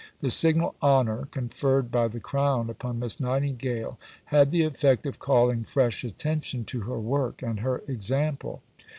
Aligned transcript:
The 0.21 0.31
signal 0.31 0.73
honour 0.81 1.27
conferred 1.29 1.91
by 1.91 2.07
the 2.07 2.19
Crown 2.19 2.71
upon 2.71 2.97
Miss 2.97 3.19
Nightingale 3.19 3.99
had 4.25 4.49
the 4.49 4.63
effect 4.63 5.05
of 5.05 5.19
calling 5.19 5.63
fresh 5.63 6.03
attention 6.03 6.65
to 6.73 6.79
her 6.79 6.99
work 6.99 7.43
and 7.43 7.59
her 7.59 7.83
example. 7.87 8.63